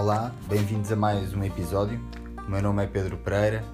[0.00, 2.00] Olá, bem-vindos a mais um episódio.
[2.46, 3.64] O meu nome é Pedro Pereira,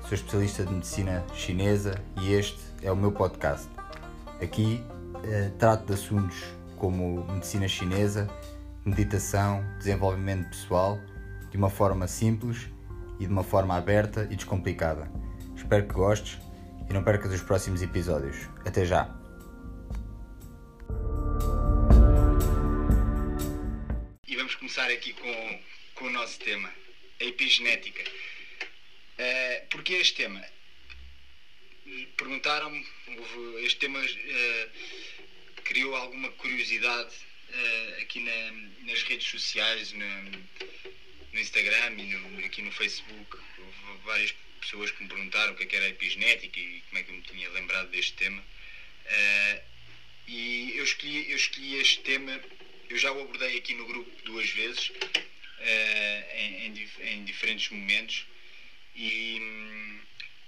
[0.00, 3.68] sou especialista de medicina chinesa e este é o meu podcast.
[4.42, 4.84] Aqui
[5.22, 6.42] eh, trato de assuntos
[6.76, 8.28] como medicina chinesa,
[8.84, 10.98] meditação, desenvolvimento pessoal,
[11.48, 12.68] de uma forma simples
[13.20, 15.08] e de uma forma aberta e descomplicada.
[15.54, 16.40] Espero que gostes
[16.90, 18.48] e não percas os próximos episódios.
[18.66, 19.17] Até já!
[24.68, 25.60] Começar aqui com,
[25.94, 26.70] com o nosso tema,
[27.18, 28.02] a epigenética.
[28.02, 30.44] Uh, Porquê este tema?
[32.18, 32.86] Perguntaram-me,
[33.64, 37.14] este tema uh, criou alguma curiosidade
[37.48, 38.50] uh, aqui na-
[38.82, 40.20] nas redes sociais, na-
[41.32, 43.38] no Instagram e no- aqui no Facebook.
[43.58, 46.98] Houve várias pessoas que me perguntaram o que é que era a epigenética e como
[46.98, 48.42] é que eu me tinha lembrado deste tema.
[49.06, 49.62] Uh,
[50.26, 52.38] e eu escolhi, eu escolhi este tema,
[52.88, 54.90] eu já o abordei aqui no grupo duas vezes,
[55.58, 58.24] eh, em, em em diferentes momentos,
[58.94, 59.40] e,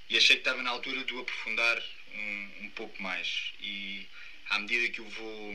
[0.08, 1.82] e achei que estava na altura de o aprofundar
[2.14, 3.52] um, um pouco mais.
[3.60, 4.06] E
[4.48, 5.54] à medida que eu vou,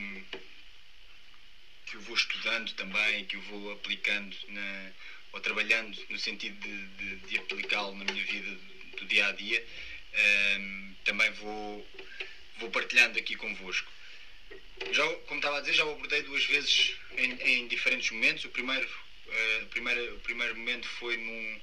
[1.85, 4.91] que eu vou estudando também, que eu vou aplicando na,
[5.33, 8.57] ou trabalhando no sentido de, de, de aplicá-lo na minha vida
[8.97, 9.65] do dia a dia,
[10.59, 11.85] hum, também vou,
[12.57, 13.91] vou partilhando aqui convosco.
[14.91, 18.43] Já, como estava a dizer, já o abordei duas vezes em, em diferentes momentos.
[18.43, 18.87] O primeiro,
[19.63, 21.59] o primeiro, o primeiro momento foi num,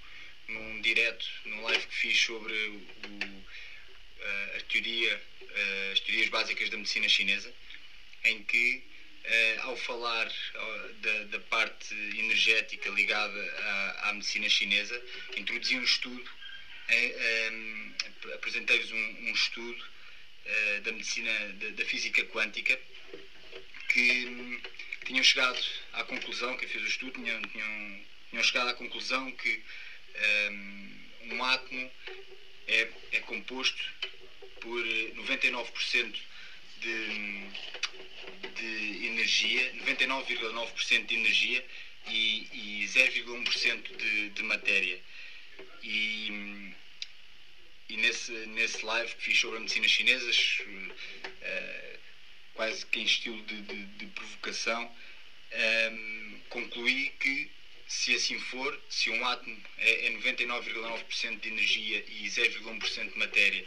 [0.48, 3.44] num direto, num live que fiz sobre o,
[4.18, 7.52] eh, a teoria, eh, as teorias básicas da medicina chinesa,
[8.24, 8.80] em que,
[9.24, 15.00] eh, ao falar ah, da, da parte energética ligada à, à medicina chinesa,
[15.36, 16.28] introduzi um estudo,
[16.88, 17.94] em-
[18.34, 18.96] apresentei-vos um,
[19.28, 19.82] um estudo
[20.82, 22.76] da medicina, da, da física quântica,
[23.92, 24.60] que
[25.04, 25.58] tinham chegado
[25.92, 29.62] à conclusão, quem fez o estudo, tinham, tinham, tinham chegado à conclusão que
[30.50, 30.92] hum,
[31.32, 31.90] um átomo
[32.66, 33.82] é, é composto
[34.60, 36.16] por eh, 99%
[36.78, 37.46] de,
[38.56, 41.64] de energia, 99,9% de energia
[42.08, 45.00] e, e 0,1% de, de matéria.
[45.82, 46.72] E,
[47.88, 50.30] e nesse, nesse live que fiz sobre a medicina chinesa,
[51.42, 51.98] eh,
[52.54, 54.90] quase que em estilo de, de- de provocação,
[55.50, 57.48] ehm, concluí que
[57.86, 63.64] se assim for, se um átomo é, é 99,9% de energia e 0,1% de matéria,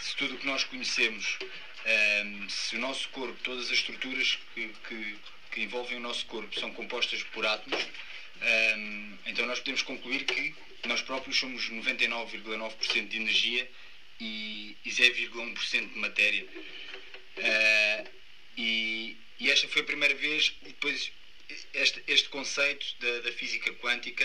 [0.00, 1.38] se tudo o que nós conhecemos,
[1.84, 5.16] ehm, se o nosso corpo, todas as estruturas que, que-
[5.52, 7.82] que envolvem o nosso corpo são compostas por átomos,
[8.40, 10.52] ehm, então nós podemos concluir que
[10.86, 13.68] nós próprios somos 99,9% de energia
[14.20, 16.46] e, e 0,1% de matéria.
[17.36, 18.04] Eh,
[18.56, 21.10] e, e esta foi a primeira vez, depois
[21.74, 24.24] este, este conceito da, da física quântica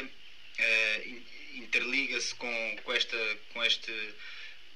[1.05, 1.23] in-
[1.55, 4.13] interliga-se com, com, esta, com, este,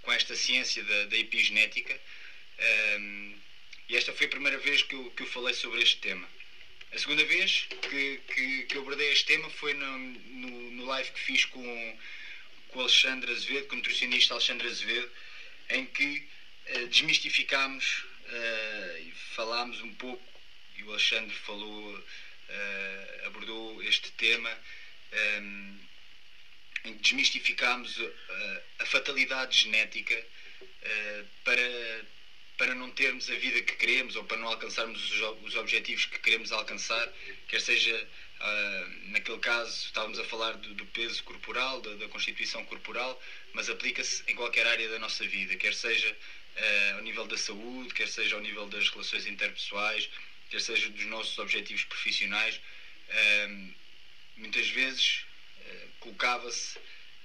[0.01, 1.99] com esta ciência da, da epigenética.
[2.57, 3.35] Ehm,
[3.87, 6.29] e esta foi a primeira vez que eu, que eu falei sobre este tema.
[6.91, 11.11] A segunda vez que, que, que eu abordei este tema foi no, no, no live
[11.11, 11.97] que fiz com,
[12.69, 15.09] com Alexandre Azevedo, com o nutricionista Alexandre Azevedo,
[15.69, 16.23] em que
[16.65, 20.23] eh, desmistificámos eh, e falámos um pouco,
[20.75, 22.03] e o Alexandre falou,
[22.49, 24.57] eh, abordou este tema,
[25.11, 25.77] ehm,
[26.83, 30.25] em que desmistificámos eh, a fatalidade genética
[30.81, 32.05] eh, para,
[32.57, 36.19] para não termos a vida que queremos ou para não alcançarmos os, os objetivos que
[36.19, 37.11] queremos alcançar,
[37.47, 38.07] quer seja
[38.39, 43.21] ah, naquele caso estávamos a falar do, do peso corporal, da, da constituição corporal,
[43.53, 46.15] mas aplica-se em qualquer área da nossa vida, quer seja
[46.59, 50.09] ah, ao nível da saúde, quer seja ao nível das relações interpessoais,
[50.49, 52.59] quer seja dos nossos objetivos profissionais.
[53.09, 53.47] Ah,
[54.35, 55.25] muitas vezes
[55.65, 56.77] eh, colocava-se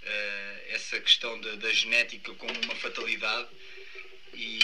[0.03, 3.49] eh, essa questão da, da genética como uma fatalidade
[4.33, 4.59] e,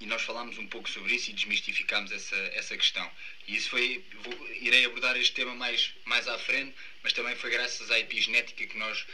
[0.00, 3.10] e nós falámos um pouco sobre isso e desmistificámos essa, essa questão.
[3.46, 7.50] E isso foi, vou- irei abordar este tema mais, mais à frente, mas também foi
[7.50, 9.04] graças à epigenética que nós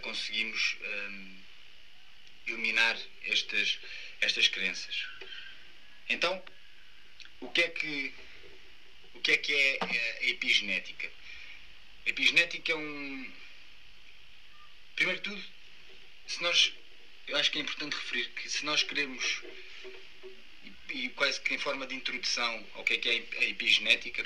[0.00, 1.43] conseguimos ehm,
[2.46, 3.78] eliminar estas,
[4.20, 5.06] estas crenças.
[6.08, 6.42] Então,
[7.40, 8.14] o que é que,
[9.14, 9.78] o que, é, que é
[10.20, 11.10] a epigenética?
[12.06, 13.32] A epigenética é um.
[14.96, 15.44] Primeiro de tudo,
[16.26, 16.72] se nós.
[17.26, 19.42] Eu acho que é importante referir que se nós queremos,
[20.62, 24.22] e, e quase que em forma de introdução ao que é que é a epigenética,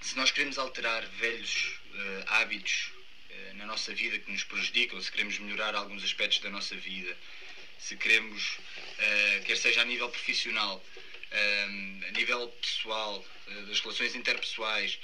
[0.00, 2.91] se nós queremos alterar velhos eh, hábitos
[3.54, 7.16] na nossa vida que nos prejudicam, se queremos melhorar alguns aspectos da nossa vida,
[7.78, 8.58] se queremos,
[8.98, 10.84] eh, quer seja a nível profissional,
[11.32, 13.24] um, a nível pessoal,
[13.66, 14.98] das relações interpessoais,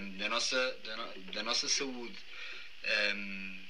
[0.00, 2.16] um, da, nossa, da, no, da nossa saúde.
[3.14, 3.62] Um,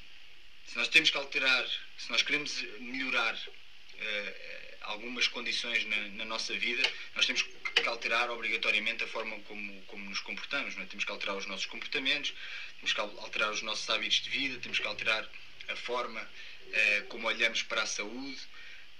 [0.67, 1.67] se nós temos que alterar,
[1.99, 6.83] se nós queremos melhorar uh, algumas condições na, na, nossa vida,
[7.15, 10.77] nós temos que alterar obrigatoriamente a forma como, como nos comportamos.
[10.79, 10.85] É?
[10.87, 12.33] Temos que alterar os nossos comportamentos,
[12.77, 15.29] temos que alterar os nossos hábitos de vida, temos que alterar
[15.69, 18.41] a forma uh, como olhamos para a saúde,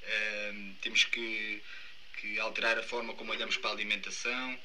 [0.03, 1.63] uh, temos que,
[2.21, 4.59] que, alterar a forma como olhamos para a alimentação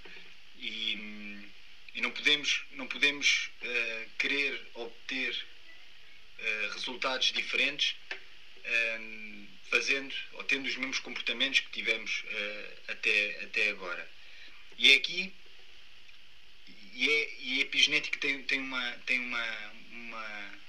[0.58, 1.50] e,
[1.96, 5.46] e não podemos, não podemos uh, querer obter
[6.72, 7.96] resultados diferentes
[9.70, 12.24] fazendo ou tendo os mesmos comportamentos que tivemos
[12.88, 14.10] até, até agora.
[14.78, 15.34] E é aqui
[16.98, 20.60] e, é, e a epigenética tem, tem, uma, tem uma, uma,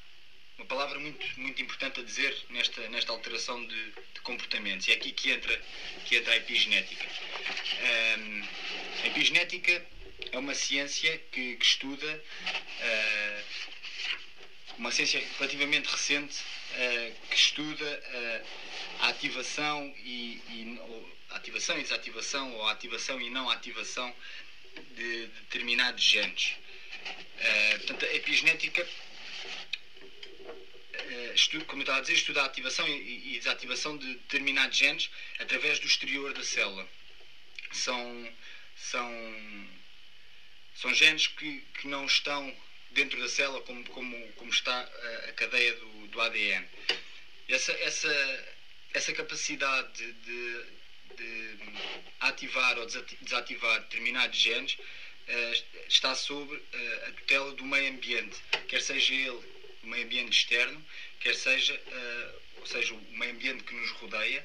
[0.59, 4.87] uma palavra muito, muito importante a dizer nesta, nesta alteração de, de comportamentos.
[4.87, 5.59] E é aqui que entra,
[6.05, 7.06] que entra a epigenética.
[8.19, 8.45] Um,
[9.05, 9.87] a epigenética
[10.31, 12.23] é uma ciência que, que estuda,
[12.83, 13.45] uh,
[14.77, 18.47] uma ciência relativamente recente, uh, que estuda uh,
[19.00, 20.81] a ativação e, e
[21.31, 24.15] ativação e desativação, ou ativação e não ativação
[24.95, 26.56] de determinados genes.
[27.06, 28.87] Uh, portanto, a epigenética,
[31.39, 35.11] estuda, como eu estava a dizer, estuda a ativação e, e, desativação de determinados genes
[35.39, 36.87] através do exterior da célula.
[37.73, 38.33] São,
[38.77, 39.69] são,
[40.75, 42.55] são genes que, que não estão
[42.91, 46.67] dentro da célula como, como, como está a, a cadeia do, do ADN.
[47.49, 48.57] Essa, essa,
[48.93, 50.64] essa capacidade de,
[51.17, 51.58] de,
[52.20, 58.37] ativar ou desativar determinados genes uh, está sobre uh, a tutela do meio ambiente,
[58.67, 60.85] quer seja ele o meio ambiente externo,
[61.20, 64.44] quer seja, uh, ou seja, o meio ambiente que nos rodeia,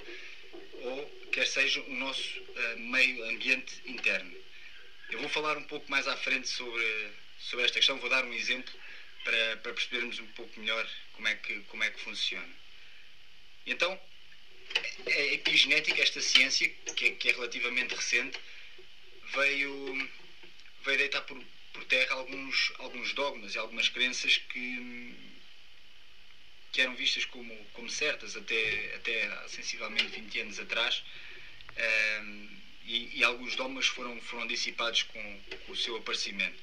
[0.81, 2.43] ou quer seja o nosso
[2.77, 4.35] meio ambiente interno.
[5.09, 8.33] Eu vou falar um pouco mais à frente sobre, sobre esta questão, vou dar um
[8.33, 8.71] exemplo
[9.23, 12.53] para, para percebermos um pouco melhor como é que, como é que funciona.
[13.65, 13.99] Então,
[15.05, 18.39] a epigenética, esta ciência, que é, que é relativamente recente,
[19.33, 20.09] veio,
[20.83, 21.41] veio deitar por,
[21.73, 25.15] por terra alguns, alguns dogmas e algumas crenças que,
[26.71, 31.03] que eram vistas como, como certas até, até há sensivelmente 20 anos atrás.
[32.21, 36.61] Um, e, e, alguns dogmas foram, foram dissipados com, com, o seu aparecimento.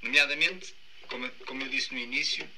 [0.00, 0.72] Nomeadamente,
[1.08, 2.48] como, como eu disse no início,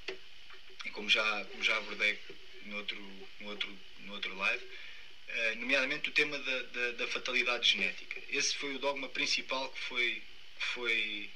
[0.85, 2.19] e como já, como já abordei
[2.65, 7.69] no outro, no outro no outro live, uh, nomeadamente o tema da, da, da, fatalidade
[7.69, 8.21] genética.
[8.29, 10.23] Esse foi o dogma principal que foi,
[10.59, 11.31] que foi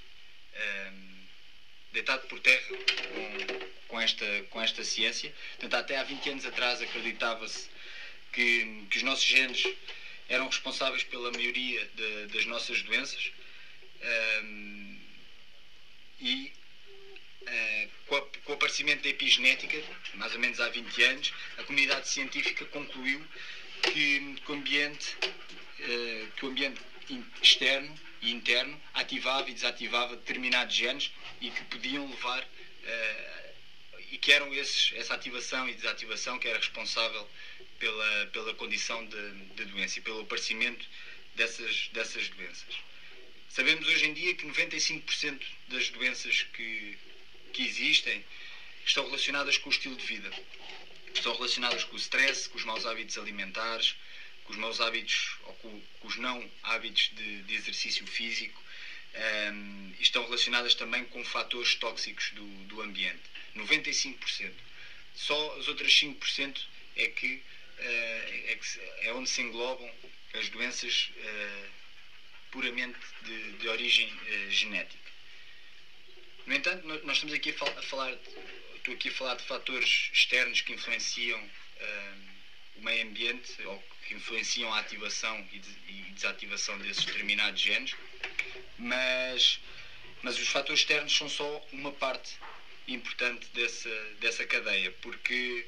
[0.52, 1.25] um, ehm,
[1.93, 5.32] deitado por terra com, com, esta, com esta ciência.
[5.50, 7.69] Portanto, até há 20 anos atrás acreditava-se
[8.32, 9.64] que, que os nossos genes
[10.28, 13.31] eram responsáveis pela maioria de, das nossas doenças.
[14.00, 15.05] Um, ehm,
[16.20, 16.52] e
[17.46, 19.82] uh, com, a, com, o aparecimento da epigenética,
[20.14, 23.25] mais ou menos há 20 anos, a comunidade científica concluiu
[23.82, 26.81] que, que o ambiente, uh, que o ambiente
[27.43, 31.11] externo e interno ativava e desativava determinados genes
[31.41, 33.44] e que podiam levar uh,
[34.11, 37.29] e que eram esses, essa ativação e desativação que era responsável
[37.79, 40.87] pela, pela condição de, de doença e pelo aparecimento
[41.35, 42.75] dessas, dessas doenças.
[43.49, 46.96] Sabemos hoje em dia que 95% das doenças que,
[47.55, 48.23] que existem
[48.84, 50.31] estão relacionadas com o estilo de vida.
[51.15, 53.94] Estão relacionadas com o stress, com os maus hábitos alimentares,
[54.43, 58.61] com os maus hábitos ou com, com os não hábitos de, de exercício físico.
[59.15, 63.23] Um, ehm, estão relacionadas também com fatores tóxicos do, do ambiente.
[63.56, 64.53] 95%.
[65.15, 66.61] Só as outras 5%
[66.96, 69.89] é que, uh, é que, é onde se englobam
[70.34, 71.69] as doenças uh,
[72.51, 75.04] puramente de, de origem uh, genética.
[76.46, 78.13] No entanto, nós estamos aqui a falar,
[78.74, 82.19] estou aqui a falar de fatores externos que influenciam uh,
[82.77, 85.58] o meio ambiente ou que influenciam a ativação e
[86.13, 87.94] desativação desses determinados genes,
[88.79, 89.58] mas,
[90.22, 92.32] mas os fatores externos são só uma parte
[92.86, 95.67] importante dessa, dessa cadeia, porque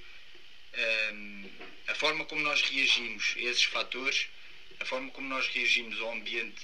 [1.15, 1.51] um,
[1.87, 4.29] a forma como nós reagimos a esses fatores,
[4.79, 6.63] a forma como nós reagimos ao ambiente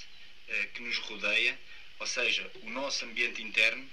[0.49, 1.59] uh, que nos rodeia,
[2.03, 3.89] ou seja, o nosso ambiente interno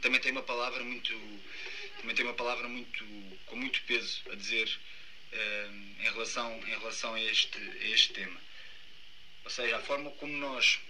[0.00, 1.12] também tem uma palavra muito
[2.00, 3.04] também tem uma palavra muito
[3.44, 4.66] com muito peso a dizer
[5.34, 8.40] uh, em relação em relação a este a este tema
[9.44, 10.80] ou seja a forma como nós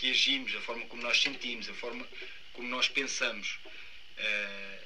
[0.00, 2.08] reagimos a forma como nós sentimos a forma
[2.54, 3.60] como nós pensamos
[4.18, 4.84] uh,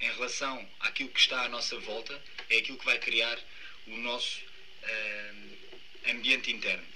[0.00, 3.38] em relação àquilo que está à nossa volta é aquilo que vai criar
[3.86, 4.42] o nosso
[4.82, 6.86] uh, ambiente interno.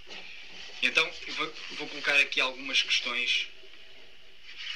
[0.83, 3.49] Então, vou, vou colocar aqui algumas questões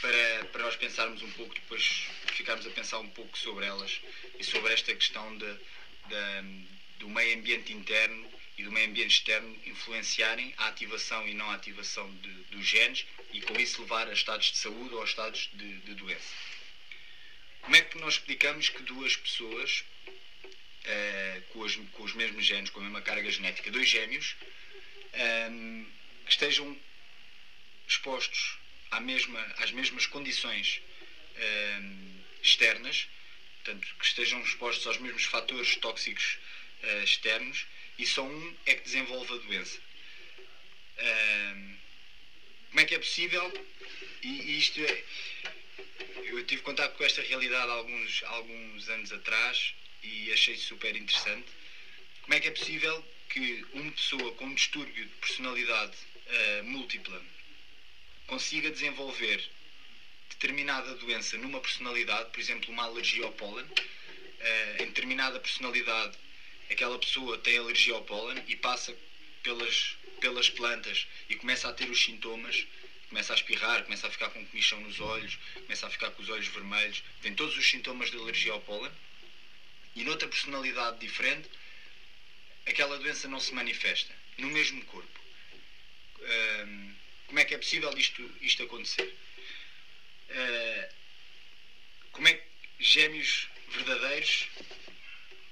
[0.01, 4.01] para, para nós pensarmos um pouco, depois ficarmos a pensar um pouco sobre elas
[4.39, 6.67] e sobre esta questão de, de,
[6.99, 8.29] do meio ambiente interno
[8.59, 13.07] e do meio ambiente externo influenciarem a ativação e não a ativação de, dos genes
[13.33, 16.35] e com isso levar a estados de saúde ou a estados de, de doença.
[17.61, 22.71] Como é que nós explicamos que duas pessoas uh, com, os, com, os, mesmos genes,
[22.71, 24.35] com a mesma carga genética, dois gêmeos,
[25.15, 25.91] um, ehm,
[26.25, 26.77] que estejam
[27.87, 28.57] expostos
[28.91, 30.81] à mesma, às mesmas condições
[31.37, 33.07] um, ehm, externas,
[33.57, 36.39] portanto, que estejam expostos aos mesmos fatores tóxicos
[36.83, 37.67] uh, externos,
[37.99, 39.79] e só um é que desenvolve a doença.
[40.99, 41.79] Um, ehm,
[42.69, 43.53] como é que é possível?
[44.23, 45.03] E, e isto é,
[46.25, 51.47] eu tive contato com esta realidade há alguns, alguns anos atrás e achei super interessante.
[52.23, 55.97] Como é que é possível que uma pessoa com um distúrbio de personalidade
[56.27, 57.23] uh, múltipla
[58.27, 59.41] consiga desenvolver
[60.29, 66.13] determinada doença numa personalidade, por exemplo, uma alergia ao pólen, uh, em determinada personalidade
[66.71, 68.95] aquela pessoa tem alergia ao pólen e passa
[69.43, 72.67] pelas, pelas plantas e começa a ter os sintomas,
[73.09, 76.29] começa a espirrar, começa a ficar com comichão nos olhos, começa a ficar com os
[76.29, 78.93] olhos vermelhos, tem todos os sintomas de alergia ao pólen
[79.95, 81.49] e noutra personalidade diferente,
[82.67, 85.21] aquela doença não se manifesta no mesmo corpo.
[87.27, 89.15] Como é que é possível isto, isto acontecer?
[90.29, 90.95] Uh,
[92.13, 92.45] como é que
[92.79, 94.49] gêmeos verdadeiros,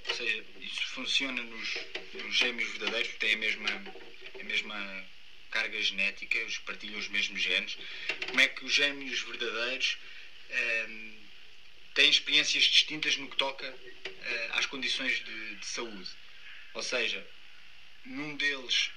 [0.06, 1.78] ou seja, isso funciona nos,
[2.12, 3.68] nos gêmeos verdadeiros, que têm a mesma,
[4.38, 5.04] a mesma
[5.50, 7.78] carga genética, partilham os mesmos genes,
[8.26, 9.96] como é que os gêmeos verdadeiros
[11.94, 16.10] têm experiências distintas no que toca uh, às condições de, de, saúde.
[16.74, 17.26] Ou seja,
[18.04, 18.90] num deles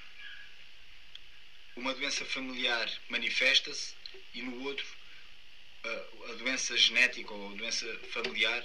[1.76, 3.94] uma doença familiar manifesta-se
[4.32, 4.86] e no outro
[5.84, 8.64] uh, a doença genética ou a doença familiar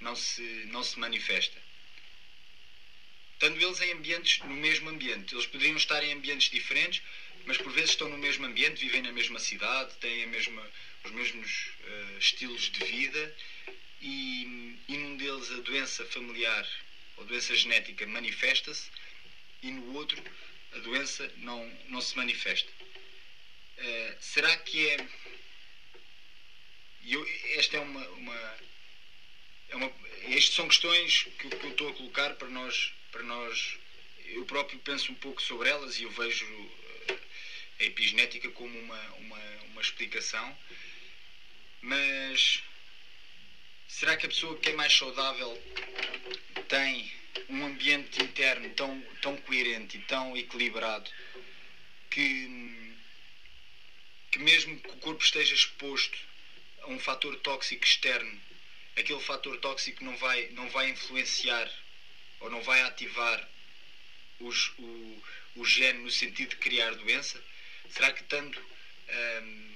[0.00, 1.60] não se, não se manifesta.
[3.34, 7.00] Estando eles em ambientes, no mesmo ambiente, eles poderiam estar em ambientes diferentes,
[7.46, 10.70] mas por vezes estão no mesmo ambiente, vivem na mesma cidade, têm a mesma,
[11.04, 13.34] os mesmos uh, estilos de vida
[14.00, 16.66] e, e num deles a doença familiar
[17.20, 18.90] ou doença genética manifesta-se
[19.62, 20.20] e no outro
[20.72, 22.70] a doença não, não se manifesta.
[23.78, 25.06] Uh, será que é.
[27.06, 28.56] Eu, esta é uma, uma,
[29.68, 29.92] é uma.
[30.22, 33.78] Estas são questões que, que eu estou a colocar para nós, para nós.
[34.26, 36.46] Eu próprio penso um pouco sobre elas e eu vejo
[37.08, 37.18] eh,
[37.80, 40.56] a epigenética como uma, uma, uma explicação.
[41.82, 42.62] Mas
[43.90, 45.62] Será que a pessoa que é mais saudável
[46.70, 47.12] tem
[47.48, 51.10] um ambiente interno tão, tão coerente e tão equilibrado
[52.08, 52.96] que,
[54.30, 56.16] que mesmo que o corpo esteja exposto
[56.82, 58.40] a um fator tóxico externo,
[58.96, 61.68] aquele fator tóxico não vai, não vai influenciar
[62.38, 63.46] ou não vai ativar
[64.38, 65.22] os, o,
[65.56, 67.42] o gene no sentido de criar doença?
[67.90, 68.62] Será que tanto
[69.42, 69.69] hum,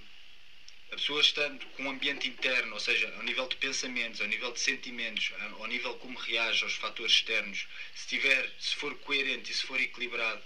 [0.94, 4.52] a pessoa estando com um ambiente interno, ou seja, ao nível de pensamentos, ao nível
[4.52, 9.54] de sentimentos, ao nível como reage aos fatores externos, se tiver, se for coerente e
[9.54, 10.40] se for equilibrado,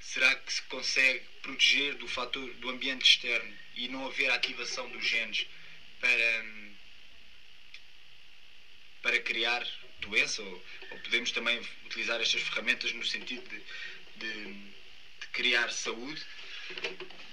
[0.00, 5.06] será que se consegue proteger do fator do ambiente externo e não haver ativação dos
[5.06, 5.46] genes
[6.00, 6.44] para
[9.00, 9.64] para criar
[10.00, 10.42] doença?
[10.42, 13.62] Ou, ou podemos também utilizar estas ferramentas no sentido de,
[14.16, 14.44] de,
[15.20, 16.20] de criar saúde?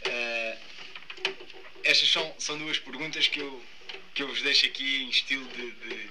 [0.05, 0.80] Uh,
[1.83, 3.63] estas são, são duas perguntas que eu,
[4.13, 6.09] que eu vos deixo aqui em estilo de, de,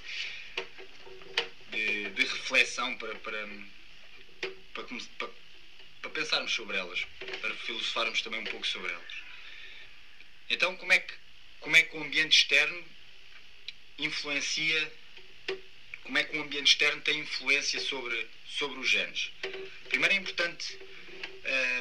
[1.71, 3.49] de, de reflexão para, para,
[4.75, 5.28] para, para,
[6.02, 7.07] para, pensarmos sobre elas,
[7.40, 9.14] para filosofarmos também um pouco sobre elas.
[10.49, 11.14] Então, como é que,
[11.61, 12.85] como é que o ambiente externo
[13.99, 14.92] influencia,
[16.02, 19.30] como é que o ambiente externo tem influência sobre, sobre os genes?
[19.88, 20.78] Primeiro é importante,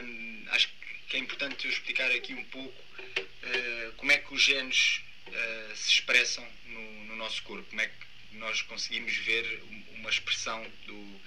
[0.03, 0.69] hum, acho
[1.07, 5.75] que é importante eu explicar aqui um pouco uh, como é que os genes uh,
[5.75, 11.21] se expressam no, no, nosso corpo, como é que nós conseguimos ver uma expressão do,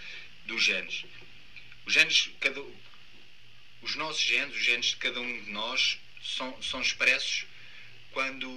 [0.46, 1.04] dos genes.
[1.84, 2.62] Os genes, cada,
[3.82, 7.44] os nossos genes, os genes de cada um de nós, são, são expressos
[8.12, 8.48] quando,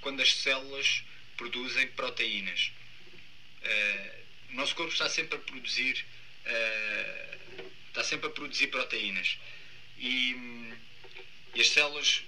[0.00, 1.02] quando as células
[1.36, 2.72] produzem proteínas.
[3.62, 6.04] Uh, o nosso corpo está sempre a produzir
[7.96, 9.38] está sempre a produzir proteínas
[9.98, 10.36] e,
[11.54, 12.22] e as células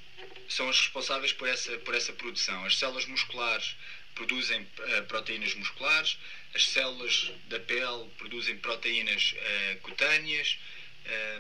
[0.49, 2.65] são as responsáveis por essa, por essa produção.
[2.65, 3.77] As células musculares
[4.15, 6.19] produzem uh, proteínas musculares,
[6.55, 10.59] as células da pele produzem proteínas uh, cutâneas,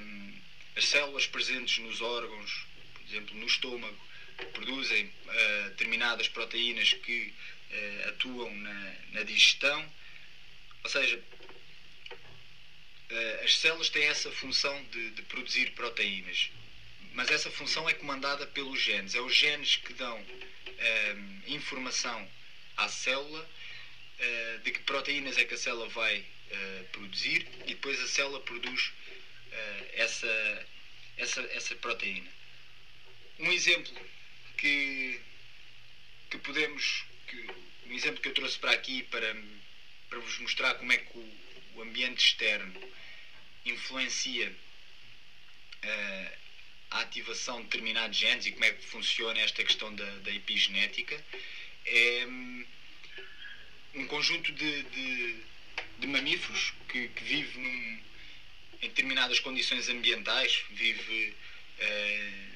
[0.00, 0.38] um,
[0.76, 3.98] as células presentes nos órgãos, por exemplo, no estômago,
[4.52, 7.34] produzem uh, determinadas proteínas que
[7.70, 9.92] uh, atuam na, na, digestão.
[10.84, 11.20] Ou seja,
[13.42, 16.50] as células têm essa função de, de, produzir proteínas,
[17.18, 19.12] mas essa função é comandada pelos genes.
[19.16, 20.24] É os genes que dão
[21.48, 22.30] informação
[22.76, 23.44] à célula
[24.62, 26.24] de que proteínas é que a célula vai
[26.92, 28.92] produzir e depois a célula produz
[29.94, 30.66] essa,
[31.16, 32.30] essa, essa proteína.
[33.40, 34.00] Um exemplo
[34.56, 35.20] que,
[36.30, 37.04] que podemos.
[37.26, 37.50] Que,
[37.86, 39.34] um exemplo que eu trouxe para aqui para,
[40.08, 41.36] para vos mostrar como é que o,
[41.74, 42.92] o ambiente externo
[43.64, 44.54] influencia
[45.82, 46.47] uh,
[46.90, 51.22] a ativação de determinados genes e como é que funciona esta questão da, da epigenética.
[51.84, 52.26] É
[53.94, 55.36] um, conjunto de, de,
[55.98, 58.00] de mamíferos que, que vive num,
[58.82, 61.34] em determinadas condições ambientais, vive
[61.78, 62.48] uh,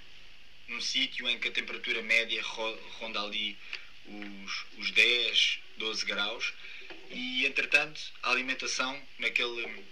[0.68, 3.56] num sítio em que a temperatura média ronda ali
[4.06, 6.52] os, os 10, 12 graus
[7.10, 9.84] e entretanto a alimentação naquele,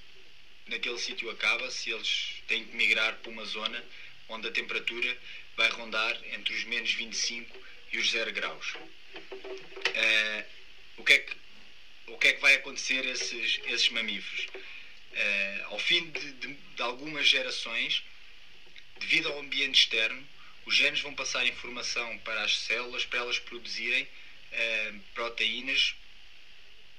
[0.67, 3.85] naquele sítio acaba se eles têm que migrar para uma zona
[4.31, 5.17] onde a temperatura
[5.57, 7.59] vai rondar entre os menos 25
[7.93, 8.75] e os 0 graus.
[8.75, 10.45] Uh,
[10.97, 11.37] o, que é que,
[12.07, 14.47] o que é que vai acontecer a esses, esses mamíferos?
[15.13, 18.03] Uh, ao fim de, de, de algumas gerações,
[19.01, 20.27] devido ao ambiente externo,
[20.65, 25.95] os genes vão passar informação para as células para elas produzirem uh, proteínas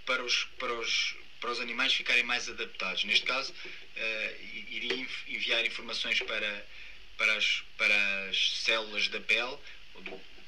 [0.05, 3.03] para os, para, os, para os animais ficarem mais adaptados.
[3.05, 6.67] Neste caso, uh, iria enviar informações para,
[7.21, 9.55] para, as, para as células da pele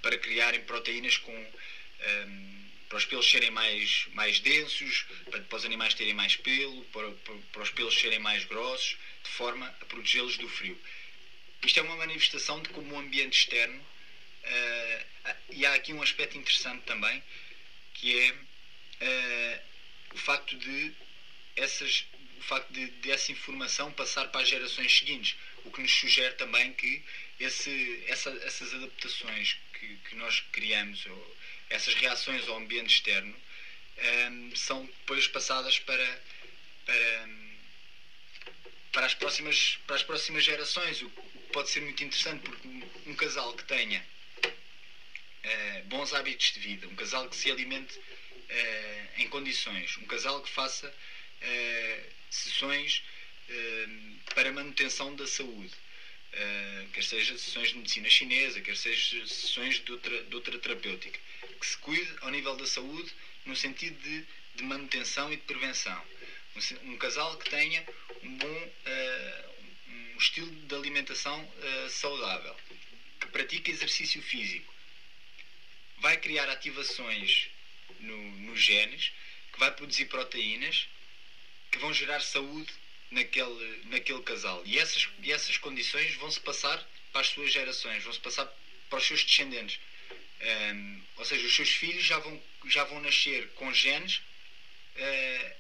[0.02, 1.32] para criarem proteínas com.
[1.32, 1.54] Um,
[2.00, 2.54] eh,
[2.90, 7.36] para os pelos serem mais, mais densos, para, os animais terem mais pelo, para, para,
[7.52, 10.80] para os pelos serem mais grossos, de forma a protegê-los do frio.
[11.64, 16.38] Isto é uma manifestação de como o ambiente externo, uh, e há aqui um aspecto
[16.38, 17.24] interessante também,
[17.96, 19.62] que é uh,
[20.14, 20.94] o facto de
[21.56, 22.06] essas
[22.38, 26.34] o facto de, de, essa informação passar para as gerações seguintes, o que nos sugere
[26.36, 27.02] também que
[27.40, 31.38] esse, essa, essas adaptações que, que, nós criamos, ou
[31.70, 36.22] essas reações ao ambiente externo, um, eh, são depois passadas para,
[36.86, 37.28] para,
[38.92, 41.10] para, as próximas, para as próximas gerações, o,
[41.52, 42.68] pode ser muito interessante porque
[43.06, 44.04] um casal que tenha
[44.46, 50.42] uh, bons hábitos de vida, um casal que se alimente uh, em condições, um casal
[50.42, 53.04] que faça uh, sessões
[54.34, 55.74] para manutenção da saúde,
[56.94, 61.20] quer seja sessões de medicina chinesa, quer seja sessões de outra, de outra terapêutica,
[61.60, 63.12] que se cuide ao nível da saúde
[63.46, 64.24] no sentido de,
[64.56, 66.04] de manutenção e de prevenção.
[66.84, 67.84] Um, casal que tenha
[68.22, 68.72] um bom
[69.88, 71.52] um estilo de alimentação
[71.90, 72.56] saudável,
[73.20, 74.74] que pratica exercício físico,
[75.98, 77.50] vai criar ativações
[78.00, 79.12] no, nos genes,
[79.52, 80.88] que vai produzir proteínas
[81.72, 82.72] que vão gerar saúde
[83.14, 84.62] naquele, naquele casal.
[84.66, 88.46] E essas, e essas condições vão se passar para as suas gerações, vão se passar
[88.90, 89.80] para os seus descendentes.
[90.42, 95.56] Um, ou seja, os seus filhos já vão, já vão nascer com genes uh,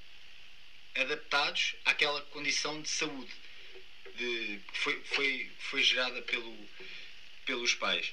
[0.96, 3.32] adaptados àquela condição de saúde
[4.16, 6.70] de, que foi, foi, foi gerada pelo,
[7.46, 8.12] pelos pais.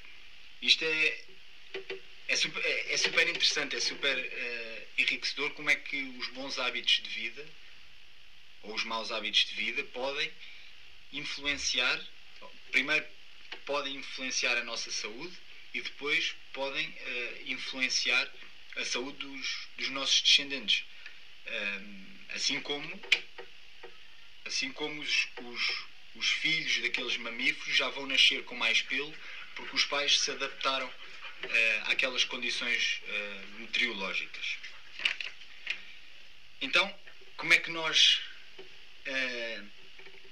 [0.63, 1.25] Isto é,
[2.29, 6.59] é, super, é, é super interessante, é super uh, enriquecedor como é que os bons
[6.59, 7.45] hábitos de vida
[8.63, 10.31] ou os maus hábitos de vida podem
[11.13, 12.01] influenciar,
[12.71, 13.07] primeiro
[13.67, 15.37] podem influenciar a nossa saúde
[15.75, 18.31] e depois podem uh, influenciar
[18.77, 20.85] a saúde dos, dos nossos descendentes.
[22.29, 23.01] Assim como
[24.45, 29.15] assim como os, os, os filhos daqueles mamíferos já vão nascer com mais pelo
[29.55, 34.57] porque os pais se adaptaram uh, àquelas condições uh, meteorológicas.
[36.61, 36.95] Então,
[37.37, 38.21] como é que nós
[39.11, 39.67] uh,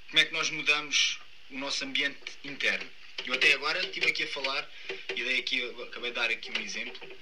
[0.09, 1.19] como é que nós mudamos
[1.51, 2.89] o nosso ambiente interno?
[3.27, 4.69] Eu até agora estive aqui a falar
[5.15, 7.19] e dei aqui, acabei de dar aqui um exemplo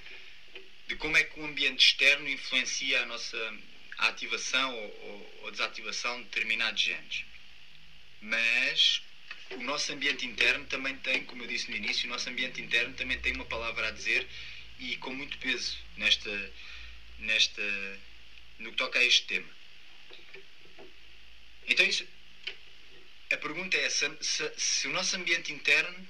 [0.86, 3.36] de como é que o ambiente externo influencia a nossa
[3.98, 7.24] a ativação ou, ou desativação de determinados genes.
[8.20, 9.02] Mas
[9.52, 12.94] o nosso ambiente interno também tem, como eu disse no início, o nosso ambiente interno
[12.94, 14.26] também tem uma palavra a dizer
[14.78, 16.52] e com muito peso nesta,
[17.18, 17.62] nesta,
[18.58, 19.55] no que toca a este tema.
[21.66, 22.06] Então isso,
[23.30, 26.06] a pergunta é se, se, se o nosso ambiente interno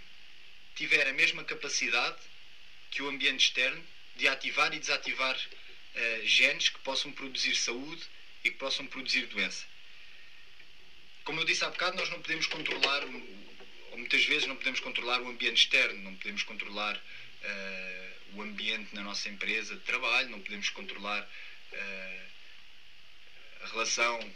[0.74, 2.18] tiver a mesma capacidade
[2.90, 3.82] que o ambiente externo
[4.16, 8.02] de ativar e desativar uh, genes que possam produzir saúde
[8.44, 9.64] e que possam produzir doença.
[11.24, 13.02] como eu disse há bocado, nós não podemos controlar,
[13.90, 18.94] ou muitas vezes não podemos controlar o ambiente externo, não podemos controlar uh, o ambiente
[18.94, 21.22] na nossa empresa de trabalho, não podemos controlar
[21.72, 22.26] uh,
[23.62, 24.34] a relação,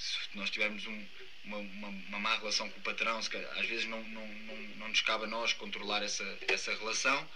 [0.00, 1.06] se nós tivermos um,
[1.44, 4.88] uma, uma, uma, má relação com o patrão, se, às vezes não, não, não, não
[4.88, 7.28] nos cabe a nós controlar essa, essa relação,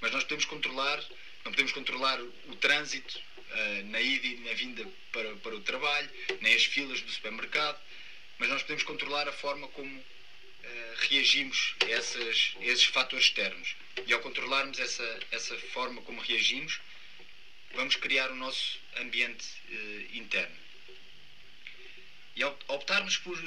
[0.00, 1.02] mas nós podemos controlar,
[1.44, 6.10] não podemos controlar o trânsito uh, na ida e na vinda para, para o trabalho,
[6.40, 7.78] nem as filas do supermercado,
[8.38, 13.76] mas nós podemos controlar a forma como uh, reagimos a, essas, esses fatores externos.
[14.06, 16.80] E ao controlarmos essa, essa forma como reagimos,
[17.74, 20.65] vamos criar o nosso ambiente uh, interno.
[22.36, 23.38] E ao optarmos por,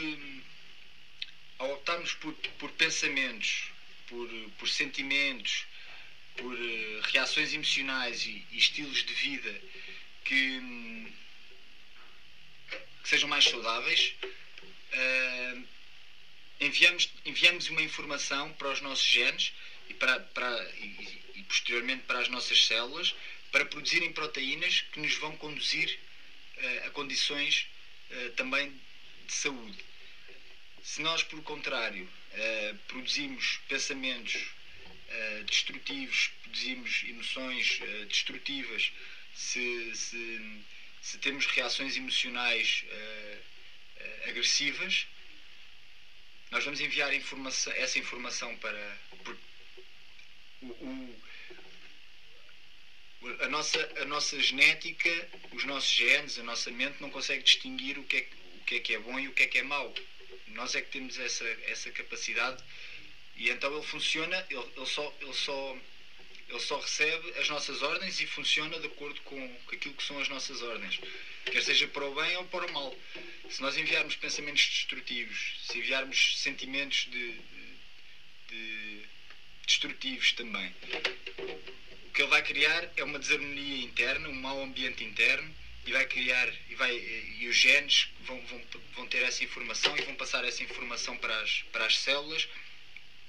[1.60, 3.69] ao optarmos por, por pensamentos,
[4.08, 5.67] por, por sentimentos,
[6.36, 6.58] por
[7.12, 9.62] reações emocionais e, e estilos de vida
[10.25, 10.60] que,
[13.04, 15.67] que sejam mais saudáveis, uh,
[16.60, 19.54] enviamos, enviamos uma informação para os nossos genes
[19.88, 23.13] e, para, para, e, e, posteriormente para as nossas células
[23.52, 25.99] para produzirem proteínas que nos vão conduzir
[26.58, 27.67] uh, a condições
[28.12, 28.74] uh, também
[29.26, 29.78] de saúde.
[30.84, 32.10] Se nós, por contrário,
[32.88, 34.34] produzimos pensamentos
[35.45, 38.91] destrutivos, produzimos emoções destrutivas,
[39.36, 40.62] se, se,
[41.02, 42.86] se temos reações emocionais
[44.26, 45.06] agressivas,
[46.52, 48.98] nós vamos enviar informação, essa informação para.
[50.62, 51.22] O, o,
[53.41, 58.03] a, nossa, a nossa genética, os nossos genes, a nossa mente não consegue distinguir o
[58.03, 58.27] que é,
[58.62, 59.93] o que, é, que é bom e o que é que é mau.
[60.47, 62.63] Nós é que temos essa, essa capacidade
[63.36, 65.77] e então ele funciona, ele, ele, só, ele só
[66.49, 70.27] ele só recebe as nossas ordens e funciona de acordo com aquilo que são as
[70.27, 70.99] nossas ordens,
[71.45, 72.97] quer seja para o bem ou para o mal.
[73.49, 77.77] Se nós enviarmos pensamentos destrutivos, se enviarmos sentimentos de, de,
[78.47, 79.01] de
[79.65, 80.73] destrutivos também,
[82.19, 85.55] que ele vai criar é uma desarmonia interna, um mau ambiente interno
[85.86, 88.62] e vai criar e, vai, e os genes vão, vão,
[88.93, 92.45] vão ter essa informação e vão passar essa informação para as, para as células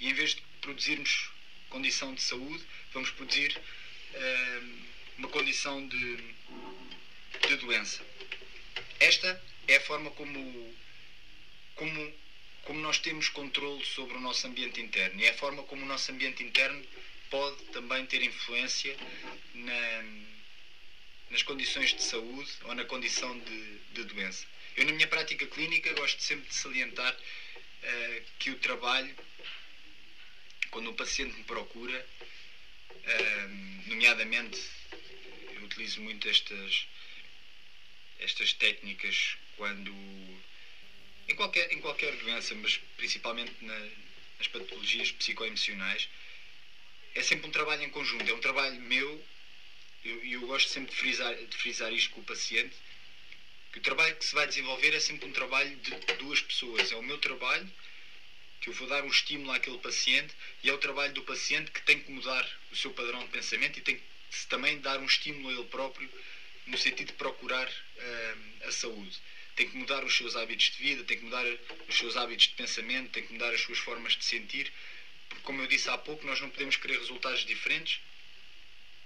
[0.00, 1.30] e em vez de produzirmos
[1.68, 4.68] condição de saúde, vamos produzir uh,
[5.18, 6.16] uma condição de,
[7.46, 8.04] de doença.
[8.98, 10.74] Esta é a forma como,
[11.76, 12.12] como,
[12.64, 15.86] como nós temos controle sobre o nosso ambiente interno e é a forma como o
[15.86, 16.84] nosso ambiente interno
[17.30, 18.96] pode também ter influência
[19.54, 20.04] na,
[21.30, 24.46] nas condições de saúde ou na condição de, de, doença.
[24.76, 29.14] Eu, na minha prática clínica, gosto sempre de salientar uh, que o trabalho,
[30.70, 32.04] quando o paciente me procura,
[33.86, 34.60] nomeadamente,
[35.54, 36.86] eu utilizo muito estas,
[38.18, 39.92] estas técnicas quando.
[41.28, 43.78] Em qualquer, em qualquer doença, mas principalmente na,
[44.38, 46.08] nas patologias psicoemocionais,
[47.14, 49.24] é sempre um trabalho em conjunto, é um trabalho meu,
[50.04, 52.74] e eu, eu, gosto sempre de frisar, de frisar isto com o paciente,
[53.72, 56.90] que o trabalho que se vai desenvolver é sempre um trabalho de duas pessoas.
[56.90, 57.70] É o meu trabalho
[58.60, 61.80] que eu vou dar um estímulo àquele paciente e é o trabalho do paciente que
[61.82, 65.48] tem que mudar o seu padrão de pensamento e tem que também dar um estímulo
[65.48, 66.10] a ele próprio
[66.66, 69.16] no sentido de procurar uh, a saúde.
[69.56, 71.44] Tem que mudar os seus hábitos de vida, tem que mudar
[71.88, 74.70] os seus hábitos de pensamento, tem que mudar as suas formas de sentir,
[75.42, 78.00] como eu disse há pouco, nós não podemos querer resultados diferentes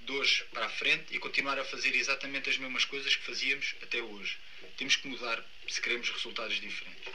[0.01, 3.75] de hoje para a frente e continuar a fazer exatamente as mesmas coisas que fazíamos
[3.83, 4.37] até hoje.
[4.77, 7.13] Temos que mudar se queremos resultados diferentes.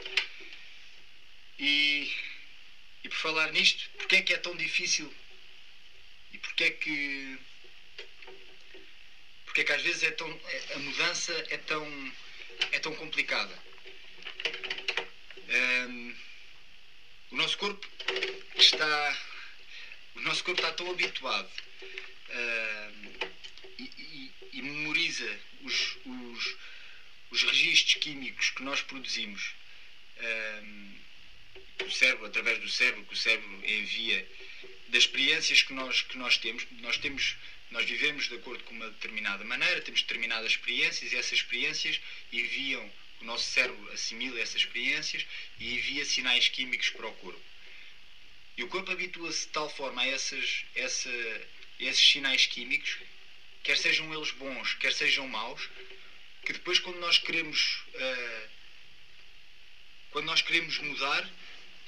[1.58, 2.10] E
[3.02, 5.12] e por falar nisto, porque é que é tão difícil
[6.32, 7.38] e porque é que
[9.44, 10.38] porque é que às vezes é tão,
[10.74, 12.12] a mudança é tão,
[12.70, 13.58] é tão complicada.
[15.88, 16.14] Um,
[17.32, 17.84] o nosso corpo
[18.60, 19.18] está
[20.14, 21.50] o nosso corpo está tão habituado
[22.30, 23.28] um,
[23.78, 26.56] e, e, e, memoriza os, os,
[27.30, 29.54] os registros químicos que nós produzimos
[30.62, 31.00] um,
[31.86, 34.28] o cérebro, através do cérebro, que o cérebro envia,
[34.88, 36.66] das experiências que nós, que nós temos.
[36.80, 37.36] Nós temos
[37.70, 42.00] nós vivemos de acordo com uma determinada maneira, temos determinadas experiências e essas experiências
[42.32, 45.24] enviam, o nosso cérebro assimila essas experiências
[45.60, 47.49] e envia sinais químicos para o corpo.
[48.60, 51.08] E o corpo habitua-se de tal forma a, essas, essa,
[51.78, 52.98] esses sinais químicos,
[53.62, 55.66] quer sejam eles bons, quer sejam maus,
[56.44, 58.48] que depois quando nós queremos uh,
[60.10, 61.26] quando nós queremos mudar,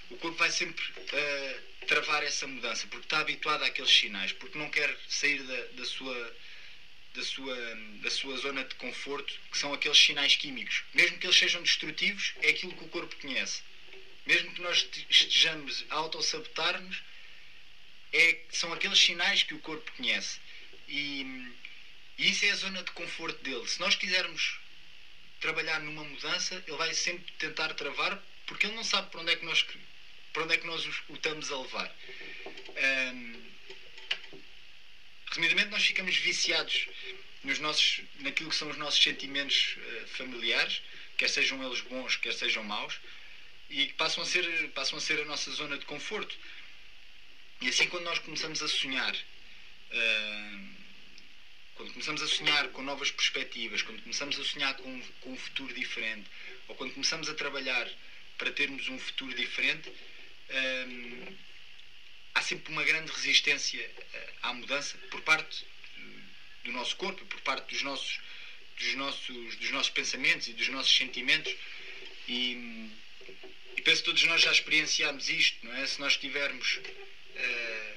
[0.09, 4.71] o corpo vai sempre uh, travar essa mudança, porque está habituado àqueles sinais, porque não
[4.71, 6.37] quer sair da, da, sua,
[7.13, 7.57] da sua,
[8.01, 10.83] da sua zona de conforto, que são aqueles sinais químicos.
[10.95, 13.61] Mesmo que eles sejam destrutivos, é aquilo que o corpo conhece.
[14.27, 17.03] Mesmo que nós estejamos a autossabotar-nos,
[18.13, 20.39] é, são aqueles sinais que o corpo conhece.
[20.89, 21.51] E,
[22.19, 23.67] e isso é a zona de conforto dele.
[23.67, 24.59] Se nós quisermos
[25.41, 29.37] trabalhar numa mudança, ele vai sempre tentar travar, porque ele não sabe para onde é
[29.37, 29.65] que nós,
[30.33, 31.97] para onde é que nós o estamos a levar.
[33.15, 33.43] Um,
[35.29, 36.89] resumidamente, nós ficamos viciados
[37.43, 40.81] nos nossos, naquilo que são os nossos sentimentos uh, familiares,
[41.17, 43.01] quer sejam eles bons, quer sejam maus,
[43.73, 46.37] e passam a ser, passam a, ser a nossa zona de conforto.
[47.63, 50.69] E assim, quando nós começamos a sonhar, uh,
[51.75, 55.73] quando começamos a sonhar com novas perspectivas, quando começamos a sonhar com, com um futuro
[55.73, 56.29] diferente,
[56.69, 57.89] ou quando começamos a trabalhar
[58.37, 61.37] para termos um futuro diferente, uh,
[62.35, 65.65] há sempre uma grande resistência uh, à mudança por parte
[66.63, 68.21] do nosso corpo, por parte dos nossos,
[68.77, 71.57] dos nossos, dos nossos pensamentos e dos nossos sentimentos.
[72.29, 72.93] E,
[73.77, 75.87] e penso que todos nós já experienciámos isto, não é?
[75.87, 77.97] Se nós tivermos uh,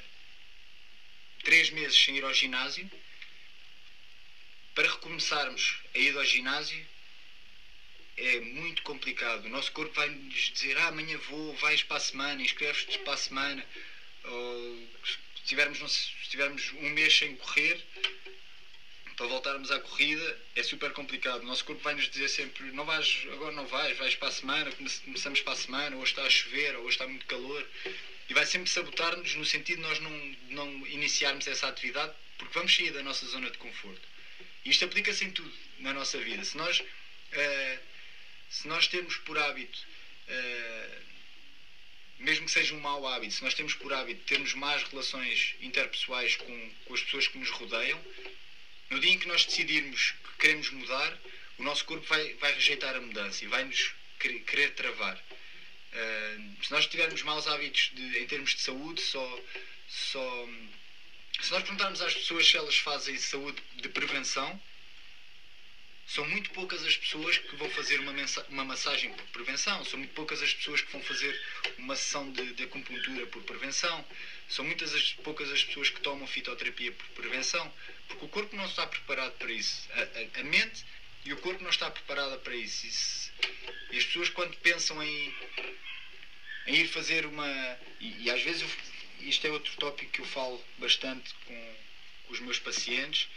[1.44, 2.90] três meses sem ir ao ginásio,
[4.74, 6.86] para recomeçarmos a ir ao ginásio
[8.18, 9.46] é muito complicado.
[9.46, 13.14] O nosso corpo vai nos dizer: ah, amanhã vou, vais para a semana, inscreves-te para
[13.14, 13.66] a semana.
[14.24, 17.80] Ou se tivermos, se tivermos um mês sem correr,
[19.16, 21.42] para voltarmos à corrida é super complicado.
[21.42, 24.32] O nosso corpo vai nos dizer sempre: não vais, agora não vais, vais para a
[24.32, 27.66] semana, começamos para a semana, hoje está a chover, ou hoje está muito calor.
[28.28, 32.76] E vai sempre sabotar-nos no sentido de nós não, não iniciarmos essa atividade porque vamos
[32.76, 34.02] sair da nossa zona de conforto.
[34.64, 36.44] E isto aplica-se em tudo na nossa vida.
[36.44, 37.80] Se nós, uh,
[38.50, 39.80] se nós temos por hábito,
[40.28, 41.02] uh,
[42.20, 46.36] mesmo que seja um mau hábito, se nós temos por hábito termos más relações interpessoais
[46.36, 48.02] com, com as pessoas que nos rodeiam,
[48.90, 51.18] no dia em que nós decidirmos que queremos mudar,
[51.58, 55.18] o nosso corpo vai, vai rejeitar a mudança e vai-nos querer travar.
[55.18, 59.40] Uh, se nós tivermos maus hábitos de, em termos de saúde, só,
[59.88, 60.50] só.
[61.42, 64.62] Se nós perguntarmos às pessoas se elas fazem saúde de prevenção,
[66.08, 68.14] são muito poucas as pessoas que vão fazer uma,
[68.50, 71.42] uma massagem por prevenção, são muito poucas as pessoas que vão fazer
[71.78, 74.06] uma sessão de, de acupuntura por prevenção,
[74.48, 77.74] são muitas as, poucas as pessoas que tomam fitoterapia por prevenção,
[78.08, 79.88] porque o corpo não está preparado para isso.
[79.92, 80.86] A, a, a mente
[81.26, 83.32] e o corpo não está preparada para isso.
[83.92, 85.36] E as pessoas quando pensam em,
[86.68, 87.48] em ir fazer uma.
[88.00, 91.76] E, e às vezes eu, isto é outro tópico que eu falo bastante com,
[92.28, 93.28] com os meus pacientes,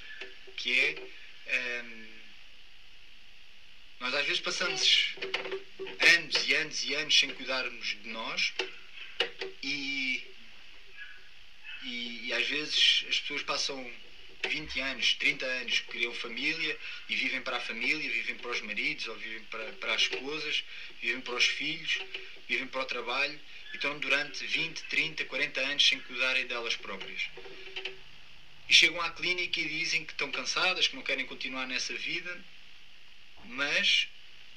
[0.57, 1.83] que é.
[1.83, 2.19] Um,
[4.01, 5.17] nós às vezes passamos
[6.15, 8.53] anos e anos e anos sem cuidarmos de nós
[9.61, 10.25] e,
[11.83, 13.93] e, e às vezes as pessoas passam
[14.47, 16.77] 20 anos, 30 anos que criam família
[17.09, 20.63] e vivem para a família, vivem para os maridos ou vivem para, para as esposas,
[21.01, 21.99] vivem para os filhos,
[22.49, 23.39] vivem para o trabalho
[23.73, 27.23] e estão durante 20, 30, 40 anos sem cuidarem delas próprias.
[28.69, 32.39] E chegam à clínica e dizem que estão cansadas, que não querem continuar nessa vida
[33.49, 34.07] mas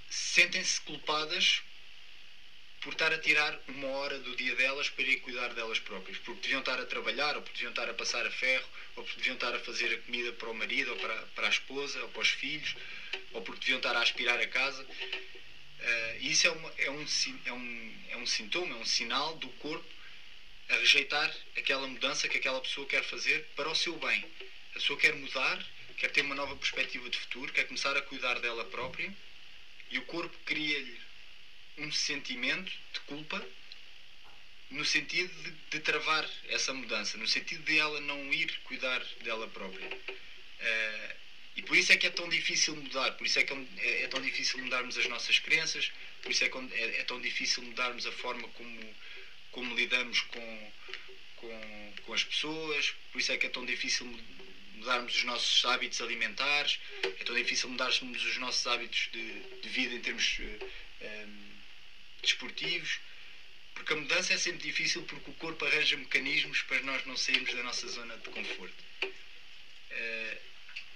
[0.10, 1.62] sentem-se culpadas
[2.82, 6.42] por estar a tirar uma hora do dia delas para ir cuidar delas próprias, porque
[6.42, 9.36] deviam estar a trabalhar, ou porque deviam estar a passar a ferro, ou porque deviam
[9.36, 12.22] estar a fazer a comida para o marido, ou para, para a esposa, ou para
[12.22, 12.76] os filhos,
[13.32, 14.84] ou porque deviam estar a aspirar a casa.
[14.84, 17.06] Uh, isso é, uma, é, um,
[17.46, 19.86] é, um, é um sintoma, é um sinal do corpo
[20.70, 24.26] a rejeitar aquela mudança que aquela pessoa quer fazer para o seu bem.
[24.72, 25.64] A pessoa quer mudar
[26.02, 29.14] quer ter uma nova perspectiva de futuro, quer começar a cuidar dela própria
[29.92, 31.00] e o corpo cria-lhe
[31.82, 33.44] um sentimento de culpa
[34.70, 39.48] no sentido de, de, travar essa mudança, no sentido de ela não ir cuidar dela
[39.48, 39.88] própria.
[39.88, 41.16] Uh,
[41.58, 44.08] e por isso é que é tão difícil mudar, por isso é que é, é
[44.08, 45.92] tão difícil mudarmos as nossas crenças,
[46.22, 48.96] por isso é, que é, é tão difícil mudarmos a forma como,
[49.52, 50.72] como lidamos com,
[51.36, 54.06] com, com as pessoas, por isso é que é tão difícil
[54.76, 59.94] mudarmos os nossos hábitos alimentares, é tão difícil mudarmos os nossos hábitos de, de vida
[59.94, 60.60] em termos ehm,
[62.22, 63.00] desportivos,
[63.74, 67.54] porque a mudança é sempre difícil porque o corpo arranja mecanismos para nós não sairmos
[67.54, 68.84] da nossa zona de conforto.
[69.04, 70.38] Uh,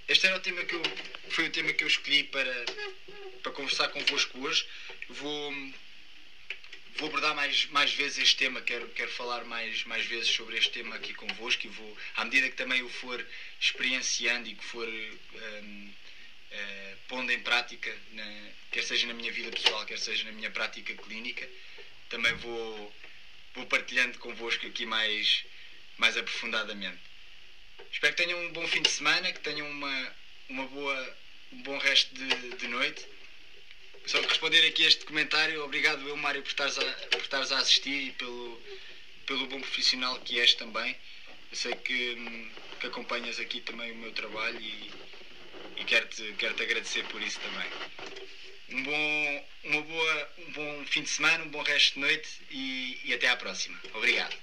[0.07, 0.83] este era o tema que eu,
[1.29, 2.65] foi o tema que eu escolhi para,
[3.41, 4.65] para conversar convosco hoje.
[5.09, 5.51] Vou
[6.97, 10.71] vou abordar mais, mais vezes este tema, quero, quero falar mais, mais vezes sobre este
[10.71, 13.25] tema aqui convosco e vou, à medida que também o for
[13.59, 15.93] experienciando e que for um,
[16.55, 18.23] eh, pondo em prática, na,
[18.71, 21.49] quer seja na minha vida pessoal, quer seja na minha prática clínica,
[22.09, 22.93] também vou,
[23.53, 25.43] vou partilhando convosco aqui mais,
[25.97, 26.99] mais aprofundadamente.
[27.91, 30.15] espero que tenham um bom fim de semana, que tenham uma,
[30.47, 31.17] uma boa,
[31.51, 33.05] um bom resto de, de noite.
[34.05, 37.59] Só que responder aqui este comentário, obrigado eu, Mário, por estares a, por estares a
[37.59, 38.61] assistir e pelo,
[39.25, 40.95] pelo bom profissional que és também.
[41.51, 44.91] Eu sei que, hum, que acompanhas aqui também o meu trabalho e,
[45.77, 47.69] e quero-te quero -te agradecer por isso também.
[48.69, 52.99] Um bom, uma boa, um bom fim de semana, um bom resto de noite e,
[53.03, 53.79] e até à próxima.
[53.93, 54.35] Obrigado.